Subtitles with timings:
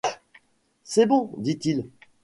[0.83, 1.87] C’est bon, dit-il.